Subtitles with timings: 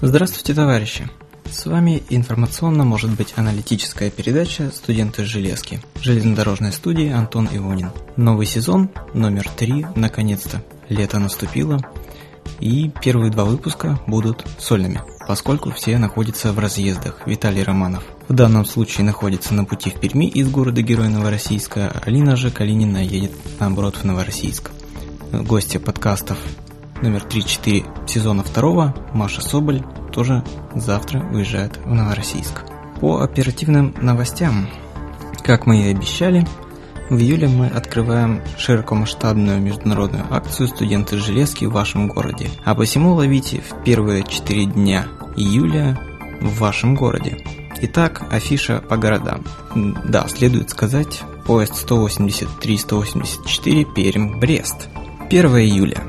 [0.00, 1.08] Здравствуйте, товарищи!
[1.50, 7.90] С вами информационно может быть аналитическая передача «Студенты железки» железнодорожной студии Антон Ивонин.
[8.14, 10.62] Новый сезон, номер три, наконец-то.
[10.88, 11.80] Лето наступило,
[12.60, 17.26] и первые два выпуска будут сольными, поскольку все находятся в разъездах.
[17.26, 22.52] Виталий Романов в данном случае находится на пути в Перми из города-героя Новороссийска, Алина же
[22.52, 24.70] Калинина едет наоборот в Новороссийск.
[25.32, 26.38] Гости подкастов
[27.02, 29.82] номер 3-4 сезона 2 Маша Соболь
[30.18, 30.42] тоже
[30.74, 32.64] завтра уезжает в Новороссийск.
[33.00, 34.66] По оперативным новостям,
[35.44, 36.44] как мы и обещали,
[37.08, 42.50] в июле мы открываем широкомасштабную международную акцию «Студенты железки» в вашем городе.
[42.64, 45.96] А посему ловите в первые 4 дня июля
[46.40, 47.36] в вашем городе.
[47.82, 49.44] Итак, афиша по городам.
[50.04, 54.88] Да, следует сказать, поезд 183-184 Пермь-Брест.
[55.28, 56.02] 1 июля.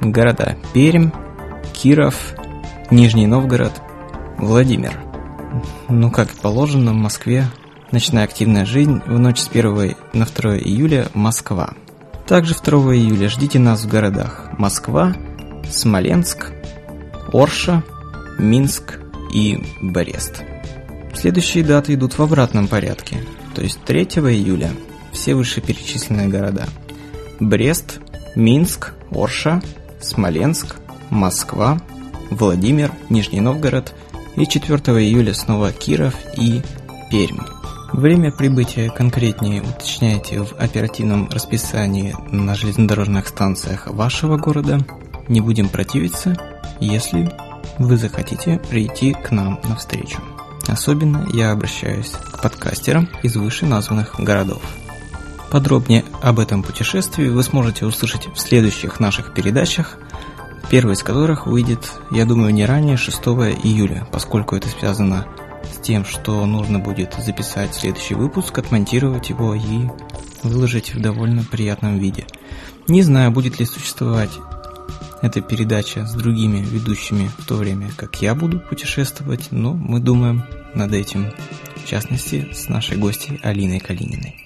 [0.00, 1.10] Города Пермь,
[1.74, 2.34] Киров,
[2.90, 3.82] Нижний Новгород,
[4.38, 4.96] Владимир.
[5.88, 7.48] Ну, как и положено, в Москве
[7.90, 11.74] ночная активная жизнь в ночь с 1 на 2 июля Москва.
[12.28, 15.14] Также 2 июля ждите нас в городах Москва,
[15.68, 16.52] Смоленск,
[17.32, 17.82] Орша,
[18.38, 19.00] Минск
[19.34, 20.44] и Брест.
[21.12, 23.18] Следующие даты идут в обратном порядке,
[23.56, 24.70] то есть 3 июля
[25.10, 26.66] все вышеперечисленные города.
[27.40, 27.98] Брест,
[28.36, 29.60] Минск, Орша,
[30.00, 30.76] Смоленск,
[31.10, 31.80] Москва,
[32.30, 33.94] Владимир, Нижний Новгород
[34.36, 36.62] и 4 июля снова Киров и
[37.10, 37.38] Пермь.
[37.92, 44.80] Время прибытия конкретнее уточняйте в оперативном расписании на железнодорожных станциях вашего города.
[45.28, 46.36] Не будем противиться,
[46.80, 47.32] если
[47.78, 50.18] вы захотите прийти к нам навстречу.
[50.66, 54.62] Особенно я обращаюсь к подкастерам из вышеназванных городов.
[55.50, 59.96] Подробнее об этом путешествии вы сможете услышать в следующих наших передачах,
[60.70, 65.26] первая из которых выйдет, я думаю, не ранее 6 июля, поскольку это связано
[65.72, 69.88] с тем, что нужно будет записать следующий выпуск, отмонтировать его и
[70.42, 72.26] выложить в довольно приятном виде.
[72.88, 74.30] Не знаю, будет ли существовать
[75.22, 80.44] эта передача с другими ведущими в то время, как я буду путешествовать, но мы думаем
[80.74, 81.32] над этим,
[81.76, 84.36] в частности, с нашей гостьей Алиной Калининой.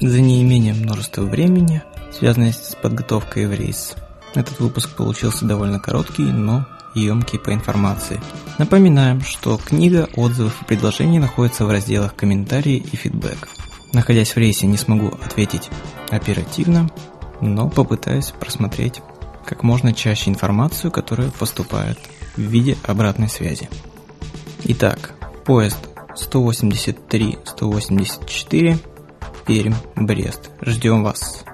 [0.00, 1.82] За неимением множества времени,
[2.12, 3.94] связанное с подготовкой в рейс,
[4.34, 8.20] этот выпуск получился довольно короткий, но емкий по информации.
[8.58, 13.48] Напоминаем, что книга отзывов и предложений находится в разделах комментарии и фидбэк.
[13.92, 15.70] Находясь в рейсе, не смогу ответить
[16.10, 16.90] оперативно,
[17.40, 19.00] но попытаюсь просмотреть
[19.44, 21.98] как можно чаще информацию, которая поступает
[22.36, 23.68] в виде обратной связи.
[24.64, 25.12] Итак,
[25.44, 25.78] поезд
[26.32, 28.78] 183-184
[29.46, 30.50] Пермь, Брест.
[30.62, 31.44] Ждем вас.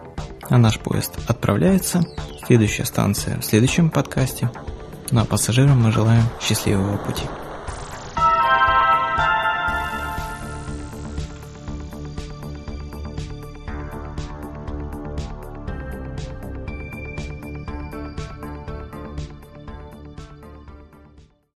[0.48, 2.04] А наш поезд отправляется.
[2.50, 4.50] Следующая станция в следующем подкасте.
[5.12, 7.22] Ну а пассажирам мы желаем счастливого пути.